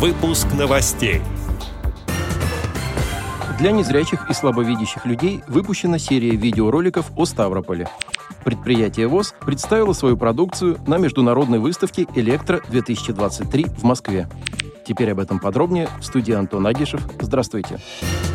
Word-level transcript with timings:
Выпуск 0.00 0.46
новостей. 0.58 1.20
Для 3.58 3.70
незрячих 3.70 4.30
и 4.30 4.32
слабовидящих 4.32 5.04
людей 5.04 5.42
выпущена 5.46 5.98
серия 5.98 6.30
видеороликов 6.30 7.10
о 7.16 7.26
Ставрополе. 7.26 7.86
Предприятие 8.42 9.08
ВОЗ 9.08 9.34
представило 9.44 9.92
свою 9.92 10.16
продукцию 10.16 10.78
на 10.86 10.96
международной 10.96 11.58
выставке 11.58 12.06
«Электро-2023» 12.14 13.78
в 13.78 13.82
Москве. 13.82 14.26
Теперь 14.86 15.10
об 15.10 15.20
этом 15.20 15.38
подробнее 15.38 15.90
в 16.00 16.04
студии 16.06 16.32
Антон 16.32 16.66
Агишев. 16.66 17.02
Здравствуйте. 17.20 17.78
Здравствуйте. 18.00 18.29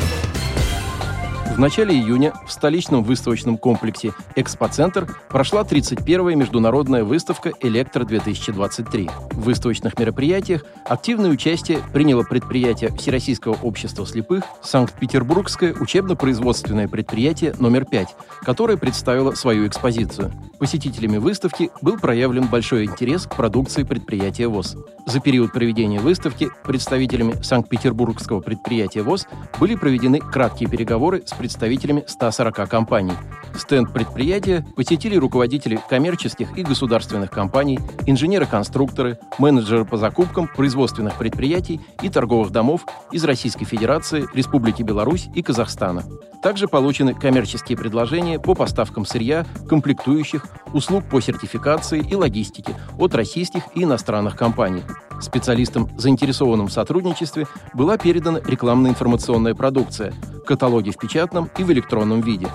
В 1.56 1.58
начале 1.58 1.94
июня 1.94 2.34
в 2.46 2.52
столичном 2.52 3.02
выставочном 3.02 3.56
комплексе 3.56 4.12
«Экспоцентр» 4.34 5.08
прошла 5.30 5.62
31-я 5.62 6.36
международная 6.36 7.02
выставка 7.02 7.50
«Электро-2023». 7.62 9.10
В 9.32 9.40
выставочных 9.40 9.98
мероприятиях 9.98 10.66
активное 10.84 11.30
участие 11.30 11.78
приняло 11.94 12.24
предприятие 12.24 12.94
Всероссийского 12.94 13.56
общества 13.62 14.06
слепых 14.06 14.44
Санкт-Петербургское 14.62 15.72
учебно-производственное 15.72 16.88
предприятие 16.88 17.54
номер 17.58 17.86
5, 17.86 18.08
которое 18.42 18.76
представило 18.76 19.32
свою 19.32 19.66
экспозицию. 19.66 20.34
Посетителями 20.58 21.16
выставки 21.16 21.70
был 21.80 21.98
проявлен 21.98 22.48
большой 22.48 22.84
интерес 22.84 23.24
к 23.24 23.34
продукции 23.34 23.82
предприятия 23.82 24.48
ВОЗ. 24.48 24.76
За 25.06 25.20
период 25.20 25.52
проведения 25.52 26.00
выставки 26.00 26.48
представителями 26.64 27.40
Санкт-Петербургского 27.40 28.40
предприятия 28.40 29.02
ВОЗ 29.02 29.28
были 29.60 29.76
проведены 29.76 30.18
краткие 30.18 30.68
переговоры 30.68 31.22
с 31.24 31.32
представителями 31.32 32.02
140 32.08 32.68
компаний. 32.68 33.12
Стенд 33.58 33.92
предприятия 33.92 34.64
посетили 34.76 35.16
руководители 35.16 35.80
коммерческих 35.88 36.56
и 36.56 36.62
государственных 36.62 37.30
компаний, 37.30 37.78
инженеры-конструкторы, 38.06 39.18
менеджеры 39.38 39.84
по 39.84 39.96
закупкам 39.96 40.48
производственных 40.48 41.16
предприятий 41.16 41.80
и 42.02 42.08
торговых 42.08 42.50
домов 42.50 42.86
из 43.12 43.24
Российской 43.24 43.64
Федерации, 43.64 44.26
Республики 44.34 44.82
Беларусь 44.82 45.28
и 45.34 45.42
Казахстана. 45.42 46.04
Также 46.42 46.68
получены 46.68 47.14
коммерческие 47.14 47.76
предложения 47.76 48.38
по 48.38 48.54
поставкам 48.54 49.04
сырья, 49.04 49.44
комплектующих, 49.68 50.46
услуг 50.72 51.04
по 51.10 51.20
сертификации 51.20 52.06
и 52.08 52.14
логистике 52.14 52.74
от 52.98 53.14
российских 53.14 53.62
и 53.74 53.84
иностранных 53.84 54.36
компаний. 54.36 54.82
Специалистам, 55.20 55.88
заинтересованным 55.96 56.68
в 56.68 56.72
сотрудничестве, 56.72 57.46
была 57.72 57.96
передана 57.96 58.40
рекламно-информационная 58.46 59.54
продукция, 59.54 60.12
каталоги 60.46 60.90
в 60.90 60.98
печатном 60.98 61.50
и 61.58 61.64
в 61.64 61.72
электронном 61.72 62.20
виде. 62.20 62.48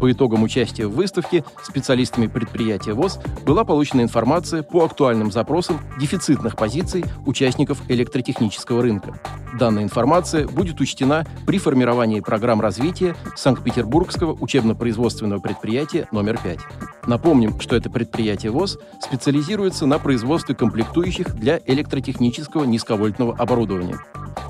По 0.00 0.12
итогам 0.12 0.42
участия 0.42 0.86
в 0.86 0.92
выставке 0.92 1.44
специалистами 1.62 2.28
предприятия 2.28 2.92
ВОЗ 2.92 3.18
была 3.44 3.64
получена 3.64 4.02
информация 4.02 4.62
по 4.62 4.84
актуальным 4.84 5.32
запросам 5.32 5.80
дефицитных 5.98 6.56
позиций 6.56 7.04
участников 7.26 7.82
электротехнического 7.88 8.82
рынка. 8.82 9.18
Данная 9.58 9.82
информация 9.82 10.46
будет 10.46 10.80
учтена 10.80 11.26
при 11.46 11.58
формировании 11.58 12.20
программ 12.20 12.60
развития 12.60 13.16
Санкт-Петербургского 13.34 14.34
учебно-производственного 14.34 15.40
предприятия 15.40 16.06
номер 16.12 16.38
5. 16.42 16.58
Напомним, 17.06 17.58
что 17.58 17.74
это 17.74 17.90
предприятие 17.90 18.52
ВОЗ 18.52 18.78
специализируется 19.00 19.86
на 19.86 19.98
производстве 19.98 20.54
комплектующих 20.54 21.34
для 21.34 21.60
электротехнического 21.66 22.64
низковольтного 22.64 23.34
оборудования. 23.36 23.98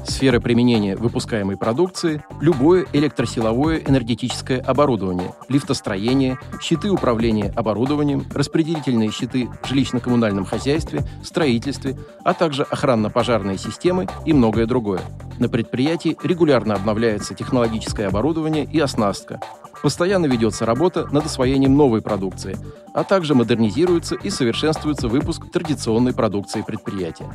Сфера 0.09 0.41
применения 0.41 0.97
выпускаемой 0.97 1.59
продукции– 1.59 2.25
любое 2.41 2.87
электросиловое 2.95 3.83
энергетическое 3.87 4.59
оборудование, 4.59 5.35
лифтостроение, 5.49 6.39
щиты 6.63 6.91
управления 6.91 7.53
оборудованием, 7.55 8.25
распределительные 8.35 9.11
щиты 9.11 9.49
в 9.63 9.71
жилищно-коммунальном 9.71 10.47
хозяйстве, 10.47 11.05
строительстве, 11.23 11.99
а 12.25 12.33
также 12.33 12.63
охранно-пожарные 12.63 13.59
системы 13.59 14.09
и 14.25 14.33
многое 14.33 14.67
другое. 14.67 15.03
На 15.39 15.51
предприятии 15.51 16.17
регулярно 16.23 16.75
обновляется 16.75 17.35
технологическое 17.35 18.09
оборудование 18.09 18.65
и 18.65 18.81
оснастка. 18.81 19.41
Постоянно 19.83 20.27
ведется 20.27 20.65
работа 20.65 21.07
над 21.13 21.27
освоением 21.27 21.77
новой 21.77 22.01
продукции, 22.01 22.57
а 22.95 23.05
также 23.05 23.35
модернизируется 23.35 24.17
и 24.17 24.31
совершенствуется 24.31 25.07
выпуск 25.07 25.51
традиционной 25.53 26.15
продукции 26.15 26.63
предприятия. 26.67 27.29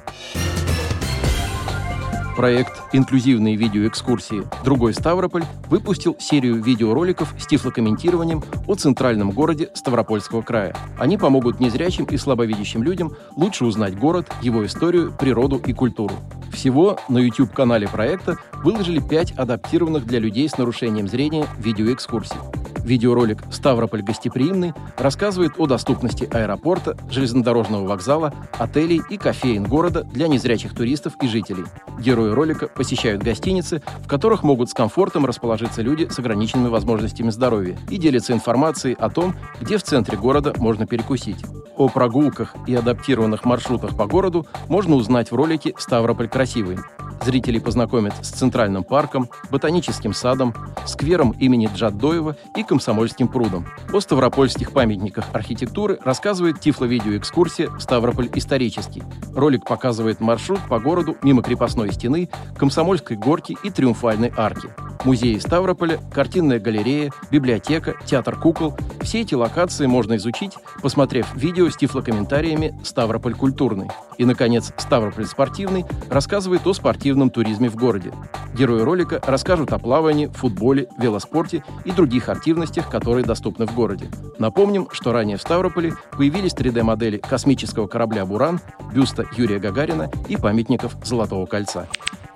Проект 2.35 2.81
«Инклюзивные 2.93 3.55
видеоэкскурсии. 3.55 4.43
Другой 4.63 4.95
Ставрополь» 4.95 5.43
выпустил 5.67 6.15
серию 6.19 6.61
видеороликов 6.63 7.31
с 7.37 7.45
тифлокомментированием 7.45 8.43
о 8.67 8.73
центральном 8.73 9.29
городе 9.29 9.69
Ставропольского 9.75 10.41
края. 10.41 10.75
Они 10.97 11.17
помогут 11.17 11.59
незрячим 11.59 12.05
и 12.05 12.17
слабовидящим 12.17 12.81
людям 12.81 13.13
лучше 13.35 13.65
узнать 13.65 13.97
город, 13.97 14.31
его 14.41 14.65
историю, 14.65 15.13
природу 15.17 15.61
и 15.63 15.73
культуру. 15.73 16.15
Всего 16.51 16.97
на 17.07 17.19
YouTube-канале 17.19 17.87
проекта 17.87 18.37
выложили 18.63 18.99
пять 18.99 19.31
адаптированных 19.33 20.05
для 20.05 20.17
людей 20.17 20.49
с 20.49 20.57
нарушением 20.57 21.07
зрения 21.07 21.45
видеоэкскурсий. 21.59 22.37
Видеоролик 22.83 23.43
«Ставрополь 23.49 24.01
гостеприимный» 24.01 24.73
рассказывает 24.97 25.53
о 25.57 25.67
доступности 25.67 26.27
аэропорта, 26.31 26.97
железнодорожного 27.09 27.87
вокзала, 27.87 28.33
отелей 28.59 29.01
и 29.09 29.17
кофеин 29.17 29.63
города 29.63 30.03
для 30.03 30.27
незрячих 30.27 30.75
туристов 30.75 31.13
и 31.21 31.27
жителей. 31.27 31.63
Герои 31.99 32.31
ролика 32.31 32.67
посещают 32.67 33.23
гостиницы, 33.23 33.81
в 34.03 34.07
которых 34.07 34.43
могут 34.43 34.69
с 34.69 34.73
комфортом 34.73 35.25
расположиться 35.25 35.81
люди 35.81 36.07
с 36.09 36.19
ограниченными 36.19 36.67
возможностями 36.67 37.29
здоровья 37.29 37.77
и 37.89 37.97
делятся 37.97 38.33
информацией 38.33 38.95
о 38.99 39.09
том, 39.09 39.35
где 39.61 39.77
в 39.77 39.83
центре 39.83 40.17
города 40.17 40.53
можно 40.57 40.85
перекусить. 40.85 41.43
О 41.77 41.87
прогулках 41.87 42.55
и 42.67 42.75
адаптированных 42.75 43.45
маршрутах 43.45 43.97
по 43.97 44.05
городу 44.05 44.45
можно 44.67 44.95
узнать 44.95 45.31
в 45.31 45.35
ролике 45.35 45.73
«Ставрополь 45.77 46.27
красивый». 46.27 46.77
Зрителей 47.23 47.61
познакомят 47.61 48.13
с 48.21 48.29
Центральным 48.29 48.83
парком, 48.83 49.29
Ботаническим 49.49 50.13
садом, 50.13 50.53
сквером 50.85 51.31
имени 51.39 51.69
Джаддоева 51.73 52.35
и 52.57 52.63
Комсомольским 52.63 53.27
прудом. 53.29 53.65
О 53.93 53.99
ставропольских 54.01 54.71
памятниках 54.71 55.25
архитектуры 55.33 55.99
рассказывает 56.03 56.59
тифло-видеоэкскурсия 56.59 57.69
«Ставрополь 57.79 58.29
исторический». 58.35 59.03
Ролик 59.33 59.65
показывает 59.65 60.19
маршрут 60.19 60.59
по 60.67 60.79
городу 60.79 61.15
мимо 61.23 61.41
крепостной 61.41 61.93
стены, 61.93 62.29
Комсомольской 62.57 63.15
горки 63.15 63.57
и 63.63 63.69
Триумфальной 63.69 64.31
арки. 64.35 64.69
Музеи 65.05 65.37
Ставрополя, 65.37 65.99
картинная 66.13 66.59
галерея, 66.59 67.11
библиотека, 67.29 67.95
театр 68.05 68.39
кукол– 68.39 68.77
все 69.01 69.19
эти 69.21 69.35
локации 69.35 69.85
можно 69.85 70.15
изучить, 70.15 70.53
посмотрев 70.81 71.27
видео 71.35 71.69
с 71.69 71.75
тифлокомментариями 71.75 72.73
«Ставрополь 72.85 73.35
культурный». 73.35 73.89
И, 74.17 74.23
наконец, 74.23 74.71
«Ставрополь 74.77 75.25
спортивный» 75.25 75.83
рассказывает 76.09 76.65
о 76.65 76.73
спортивном 76.73 77.29
туризме 77.29 77.69
в 77.69 77.75
городе. 77.75 78.13
Герои 78.55 78.81
ролика 78.81 79.21
расскажут 79.27 79.73
о 79.73 79.79
плавании, 79.79 80.27
футболе, 80.27 80.87
велоспорте 80.97 81.65
и 81.83 81.91
других 81.91 82.29
активностях, 82.29 82.89
которые 82.89 83.25
доступны 83.25 83.67
в 83.67 83.75
городе. 83.75 84.09
Напомним, 84.39 84.87
что 84.93 85.11
ранее 85.11 85.35
в 85.35 85.41
Ставрополе 85.41 85.93
появились 86.17 86.53
3D-модели 86.53 87.17
космического 87.17 87.87
корабля 87.87 88.25
«Буран», 88.25 88.61
бюста 88.93 89.25
Юрия 89.35 89.59
Гагарина 89.59 90.09
и 90.29 90.37
памятников 90.37 90.95
Золотого 91.03 91.45
кольца. 91.45 91.89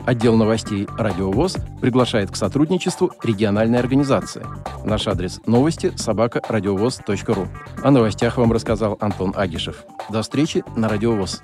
Отдел 0.07 0.38
новостей 0.38 0.88
«Радиовоз» 0.97 1.57
приглашает 1.81 2.31
к 2.31 2.38
сотрудничеству 2.38 3.12
региональной 3.23 3.78
организации. 3.78 4.41
Наш 4.85 5.06
адрес 5.06 5.41
новости– 5.45 5.91
собака 5.97 6.41
радиовоз.ру. 6.47 7.47
О 7.84 7.91
новостях 7.91 8.38
вам 8.38 8.53
рассказал 8.53 8.97
Антон 9.01 9.34
Агишев. 9.35 9.84
До 10.09 10.22
встречи 10.22 10.63
на 10.78 10.88
«Радиовоз». 10.88 11.41